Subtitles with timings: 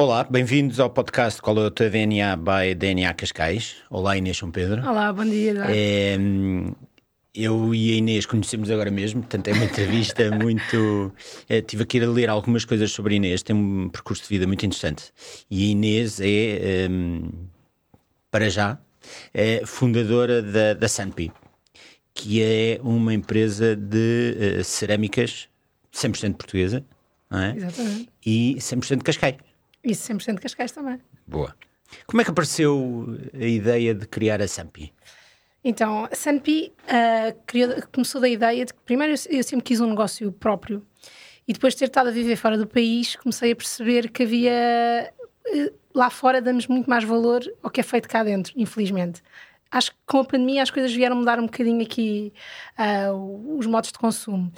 [0.00, 3.78] Olá, bem-vindos ao podcast Qual é o teu DNA by DNA Cascais.
[3.90, 4.88] Olá Inês São Pedro.
[4.88, 5.54] Olá, bom dia.
[5.68, 6.16] É,
[7.34, 11.12] eu e a Inês conhecemos agora mesmo, portanto é uma entrevista muito.
[11.48, 14.46] É, tive aqui a ler algumas coisas sobre a Inês, tem um percurso de vida
[14.46, 15.12] muito interessante.
[15.50, 17.32] E a Inês é, um,
[18.30, 18.78] para já,
[19.34, 21.32] é fundadora da, da Sanpi,
[22.14, 25.48] que é uma empresa de uh, cerâmicas
[25.92, 26.84] 100% portuguesa
[27.28, 27.56] não é?
[27.56, 28.08] Exatamente.
[28.24, 29.48] e 100% Cascais.
[29.84, 31.00] E 100% de Cascais também.
[31.26, 31.54] Boa.
[32.06, 34.92] Como é que apareceu a ideia de criar a Sampi?
[35.64, 39.88] Então, a Sanpi uh, começou da ideia de que, primeiro, eu, eu sempre quis um
[39.88, 40.86] negócio próprio
[41.46, 45.12] e depois de ter estado a viver fora do país, comecei a perceber que havia.
[45.46, 49.22] Uh, lá fora damos muito mais valor ao que é feito cá dentro, infelizmente.
[49.70, 52.32] Acho que com a pandemia as coisas vieram mudar um bocadinho aqui
[52.78, 54.52] uh, os modos de consumo.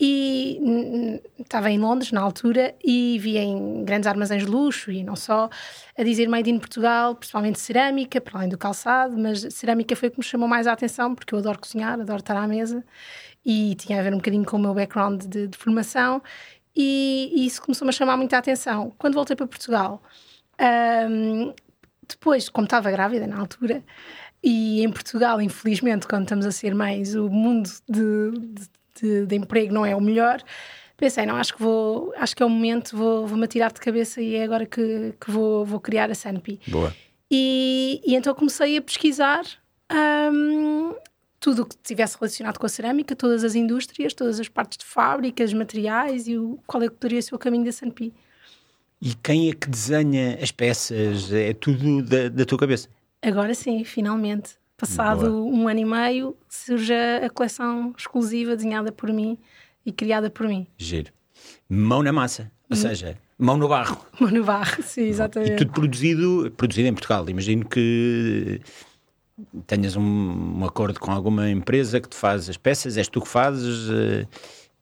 [0.00, 5.16] E estava em Londres na altura e vi em grandes armazéns de luxo e não
[5.16, 5.50] só
[5.96, 10.12] a dizer Made in Portugal, principalmente cerâmica, para além do calçado, mas cerâmica foi o
[10.12, 12.84] que me chamou mais a atenção porque eu adoro cozinhar, adoro estar à mesa
[13.44, 16.22] e tinha a ver um bocadinho com o meu background de, de formação
[16.76, 18.92] e, e, isso começou-me a chamar muita atenção.
[18.98, 20.00] Quando voltei para Portugal,
[21.10, 21.52] um,
[22.08, 23.82] depois, como estava grávida na altura,
[24.42, 28.68] e em Portugal, infelizmente, quando estamos a ser mães, o mundo de, de
[29.00, 30.42] de, de, emprego não é o melhor.
[30.96, 34.20] Pensei, não, acho que vou, acho que é o momento, vou, vou-me atirar de cabeça
[34.20, 36.60] e é agora que, que vou, vou criar a Sanpi.
[36.66, 36.94] Boa.
[37.30, 39.44] E, e então comecei a pesquisar
[40.32, 40.94] um,
[41.38, 44.84] tudo o que tivesse relacionado com a cerâmica, todas as indústrias, todas as partes de
[44.84, 48.12] fábricas, materiais e o, qual é que poderia ser o caminho da Sanpi.
[49.00, 51.32] E quem é que desenha as peças?
[51.32, 52.88] É tudo da, da tua cabeça?
[53.22, 54.56] Agora sim, finalmente.
[54.78, 55.42] Passado Boa.
[55.42, 59.36] um ano e meio, surge a coleção exclusiva desenhada por mim
[59.84, 60.68] e criada por mim.
[60.78, 61.12] Giro.
[61.68, 62.80] Mão na massa, ou hum.
[62.80, 64.00] seja, mão no barro.
[64.20, 65.52] Mão no barro, sim, exatamente.
[65.52, 67.28] E tudo produzido, produzido em Portugal.
[67.28, 68.60] Imagino que
[69.66, 73.28] tenhas um, um, acordo com alguma empresa que te faz as peças, és tu que
[73.28, 73.88] fazes.
[73.88, 74.28] Uh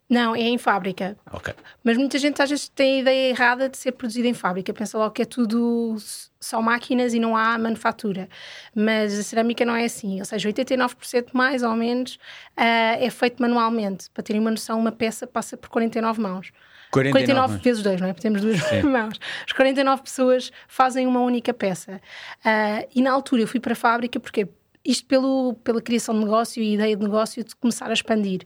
[0.09, 1.17] não, é em fábrica.
[1.33, 1.53] Ok.
[1.83, 4.73] Mas muita gente às vezes tem a ideia errada de ser produzido em fábrica.
[4.73, 5.97] Pensa logo que é tudo
[6.39, 8.29] só máquinas e não há manufatura.
[8.73, 10.21] Mas a cerâmica não é assim.
[10.21, 12.15] Ou seja, 89% mais ou menos
[12.57, 14.09] uh, é feito manualmente.
[14.11, 16.53] Para terem uma noção, uma peça passa por 49 mãos.
[16.93, 18.13] 49, 49 vezes 2, não é?
[18.13, 18.83] Porque temos duas Sim.
[18.83, 19.19] mãos.
[19.45, 22.01] As 49 pessoas fazem uma única peça.
[22.45, 24.49] Uh, e na altura eu fui para a fábrica porque
[24.87, 28.43] isto pelo, pela criação de negócio e ideia de negócio de começar a expandir.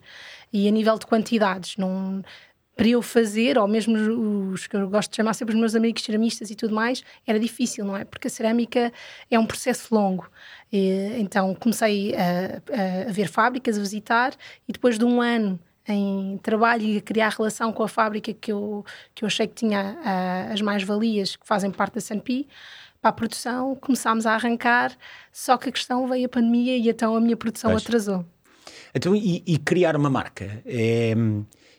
[0.52, 2.22] E a nível de quantidades, não,
[2.74, 3.94] para eu fazer, ou mesmo
[4.52, 7.38] os que eu gosto de chamar sempre os meus amigos ceramistas e tudo mais, era
[7.38, 8.04] difícil, não é?
[8.04, 8.90] Porque a cerâmica
[9.30, 10.26] é um processo longo.
[10.72, 14.32] E, então comecei a, a, ver fábricas, a visitar,
[14.66, 18.52] e depois de um ano em trabalho e a criar relação com a fábrica que
[18.52, 18.84] eu,
[19.14, 22.48] que eu achei que tinha uh, as mais-valias que fazem parte da Sanpi,
[23.00, 24.97] para a produção, começámos a arrancar,
[25.33, 27.83] só que a questão veio a pandemia e então a minha produção pois.
[27.83, 28.25] atrasou.
[28.94, 30.62] Então, e, e, criar uma marca?
[30.66, 31.15] É,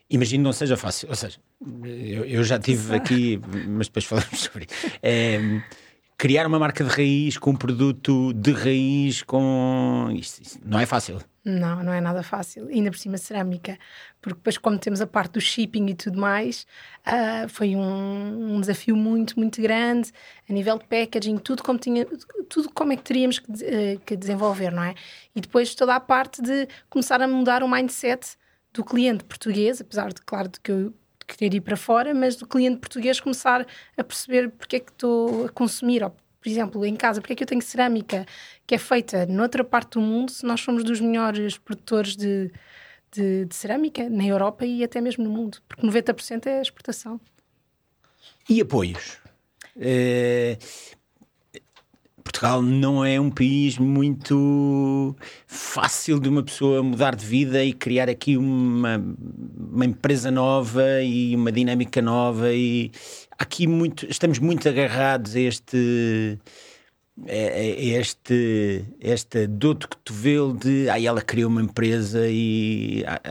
[0.09, 1.38] imagino não seja fácil, ou seja,
[1.84, 4.98] eu, eu já tive aqui, mas depois falamos sobre isso.
[5.02, 5.40] É,
[6.22, 10.08] criar uma marca de raiz com um produto de raiz com.
[10.14, 11.18] Isto, isto não é fácil.
[11.44, 12.68] Não, não é nada fácil.
[12.68, 13.76] Ainda por cima cerâmica,
[14.22, 16.68] porque depois, como temos a parte do shipping e tudo mais,
[17.08, 20.12] uh, foi um, um, desafio muito, muito grande
[20.48, 22.06] a nível de packaging, tudo como, tinha,
[22.48, 24.94] tudo como é que teríamos que, uh, que desenvolver, não é?
[25.36, 28.38] E depois toda a parte de começar a mudar o mindset
[28.72, 30.94] do cliente português, apesar de, claro, de que eu
[31.36, 33.66] querer ir para fora, mas do cliente português começar
[33.97, 37.36] a perceber porque é que estou a consumir, ou por exemplo, em casa, porque é
[37.36, 38.25] que eu tenho cerâmica
[38.66, 42.52] que é feita noutra parte do mundo se nós somos dos melhores produtores de,
[43.12, 45.59] de, de cerâmica na Europa e até mesmo no mundo?
[45.68, 47.22] Porque 90% é exportação.
[48.50, 49.20] E apoios?
[49.80, 50.58] É,
[52.41, 55.16] Portugal não é um país muito
[55.46, 58.99] fácil de uma pessoa mudar de vida e criar aqui uma,
[59.72, 62.90] uma empresa nova e uma dinâmica nova e
[63.38, 66.40] aqui muito, estamos muito agarrados a este
[67.28, 73.22] este este duto cotovelo de ah, ela criou uma empresa e ah,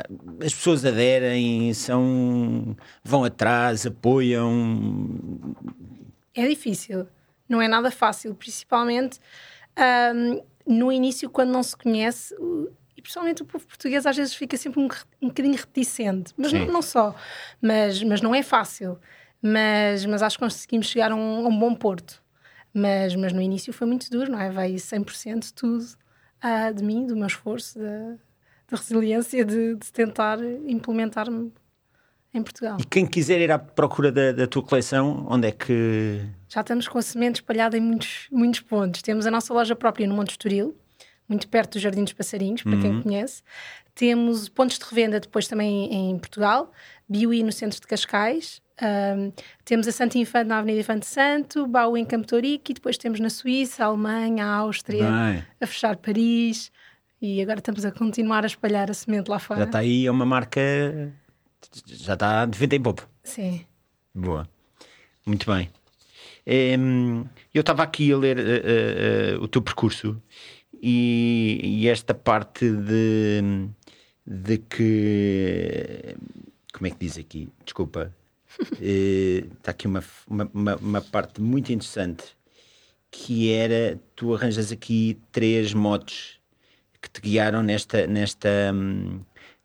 [0.45, 5.19] as pessoas aderem são vão atrás apoiam.
[6.33, 7.09] É difícil
[7.51, 9.19] não é nada fácil, principalmente
[10.15, 12.35] um, no início, quando não se conhece.
[12.97, 14.89] E principalmente o povo português às vezes fica sempre um,
[15.21, 17.15] um bocadinho reticente, mas não, não, só,
[17.61, 18.99] mas, mas não é fácil.
[19.43, 22.23] Mas, mas acho que conseguimos chegar a um, a um bom porto.
[22.73, 24.51] Mas, mas no início foi muito duro, não é?
[24.51, 25.85] Veio 100% tudo
[26.45, 30.39] uh, de mim, do meu esforço, da, resiliência de, de tentar
[30.69, 31.27] implementar
[32.33, 32.77] em Portugal.
[32.81, 36.21] E quem quiser ir à procura da, da tua coleção, onde é que.
[36.49, 39.03] Já estamos com a semente espalhada em muitos, muitos pontos.
[39.03, 40.77] Temos a nossa loja própria no Monte Estoril,
[41.29, 43.43] muito perto do Jardim dos Passarinhos, para quem conhece.
[43.95, 46.73] Temos pontos de revenda depois também em Portugal,
[47.09, 48.63] Biuí no centro de Cascais.
[48.83, 49.31] Um,
[49.63, 53.21] temos a Santo Infante na Avenida Infante Santo, Bau em Campo Torico e depois temos
[53.21, 55.45] na Suíça, a Alemanha, a Áustria, Bem.
[55.61, 56.73] a fechar Paris.
[57.21, 59.61] E agora estamos a continuar a espalhar a semente lá fora.
[59.61, 60.61] Já está aí, é uma marca.
[61.87, 63.09] Já está de vento em popo.
[63.23, 63.65] Sim.
[64.15, 64.49] Boa.
[65.27, 65.71] Muito bem.
[66.47, 67.25] Em,
[67.55, 68.63] eu estava aqui a ler eh,
[69.35, 70.21] eh, o teu percurso
[70.83, 73.69] e, e esta parte de,
[74.27, 76.17] de que.
[76.73, 77.49] Como é que diz aqui?
[77.65, 78.15] Desculpa.
[78.81, 82.25] Está aqui uma, uma, uma- uma parte muito interessante
[83.11, 86.39] que era tu arranjas aqui três motos
[87.03, 89.21] que te guiaram nesta nesta hum,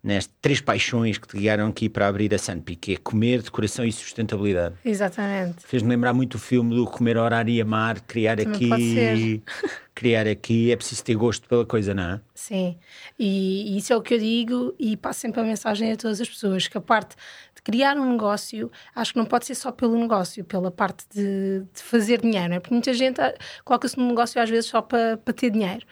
[0.05, 3.83] nesta três paixões que te guiaram aqui para abrir a Sanpi, que é comer, decoração
[3.83, 4.75] e sustentabilidade.
[4.85, 5.65] Exatamente.
[5.65, 9.43] Fez-me lembrar muito o filme do comer, orar e amar, criar Também aqui,
[9.95, 12.21] criar aqui, é preciso ter gosto pela coisa, não é?
[12.35, 12.77] Sim,
[13.17, 16.21] e, e isso é o que eu digo e passo sempre a mensagem a todas
[16.21, 17.15] as pessoas: que a parte
[17.55, 21.63] de criar um negócio, acho que não pode ser só pelo negócio, pela parte de,
[21.73, 22.59] de fazer dinheiro, não é?
[22.59, 25.83] Porque muita gente ah, coloca-se no negócio às vezes só para, para ter dinheiro.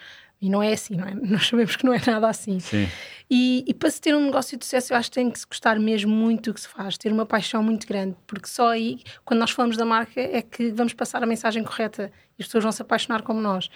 [0.44, 1.14] E não é assim, não é?
[1.24, 2.60] Nós sabemos que não é nada assim.
[2.60, 2.90] Sim.
[3.32, 5.48] E, e para se ter um negócio de sucesso, eu acho que tem que se
[5.48, 9.00] gostar mesmo muito do que se faz, ter uma paixão muito grande, porque só aí,
[9.24, 12.66] quando nós falamos da marca, é que vamos passar a mensagem correta e as pessoas
[12.66, 13.70] vão se apaixonar como nós.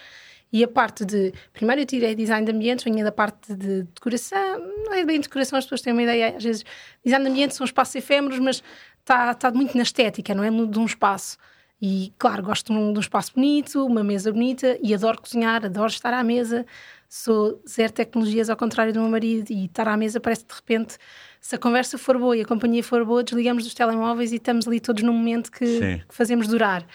[0.51, 1.33] E a parte de.
[1.53, 5.57] Primeiro eu tirei design de ambientes, vinha da parte de decoração, não é bem decoração,
[5.57, 6.65] as pessoas têm uma ideia, às vezes,
[7.03, 8.61] design de ambientes são espaços efêmeros, mas
[8.99, 10.49] está tá muito na estética, não é?
[10.49, 11.37] De um espaço.
[11.81, 15.63] E claro, gosto de um, de um espaço bonito, uma mesa bonita e adoro cozinhar,
[15.63, 16.65] adoro estar à mesa.
[17.07, 20.97] Sou zero tecnologias, ao contrário do meu marido, e estar à mesa parece de repente,
[21.39, 24.67] se a conversa for boa e a companhia for boa, desligamos dos telemóveis e estamos
[24.67, 26.85] ali todos num momento que, que fazemos durar.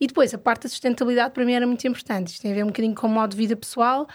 [0.00, 2.28] E depois, a parte da sustentabilidade para mim era muito importante.
[2.28, 4.08] Isto tem a ver um bocadinho com o modo de vida pessoal,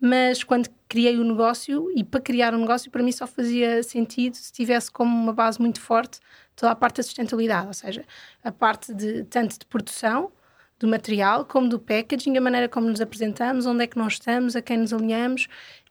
[0.00, 4.34] mas quando criei o negócio, e para criar um negócio, para mim só fazia sentido
[4.34, 6.18] se tivesse como uma base muito forte
[6.56, 8.04] toda a parte da sustentabilidade, ou seja,
[8.42, 10.32] a parte de tanto de produção
[10.78, 14.56] do material como do packaging, a maneira como nos apresentamos, onde é que nós estamos,
[14.56, 15.46] a quem nos alinhamos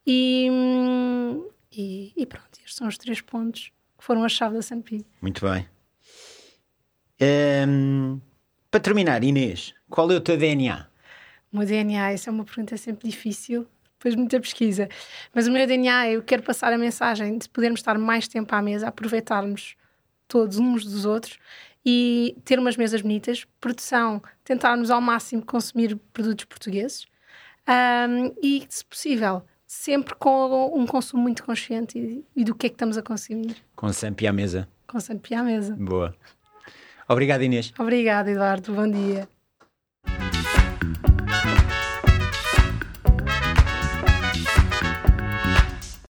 [0.06, 0.50] e,
[1.72, 5.06] e, e pronto, estes são os três pontos que foram a chave da Sanpi.
[5.22, 5.68] Muito bem.
[7.20, 8.20] Ehm,
[8.70, 10.88] para terminar, Inês, qual é o teu DNA?
[11.52, 13.66] O meu DNA, essa é uma pergunta sempre difícil,
[13.98, 14.90] depois de muita pesquisa.
[15.34, 18.62] Mas o meu DNA, eu quero passar a mensagem de podermos estar mais tempo à
[18.62, 19.76] mesa, aproveitarmos
[20.28, 21.38] todos uns dos outros
[21.86, 27.06] e ter umas mesas bonitas, produção, tentarmos ao máximo consumir produtos portugueses
[27.68, 32.70] Ahm, e, se possível, sempre com um consumo muito consciente e, e do que é
[32.70, 33.56] que estamos a consumir.
[33.76, 34.68] Com Sampi à mesa.
[34.88, 35.76] Com Santo Pia à mesa.
[35.76, 36.16] Boa.
[37.10, 37.74] Obrigado, Inês.
[37.78, 38.74] Obrigada, Eduardo.
[38.74, 39.28] Bom dia.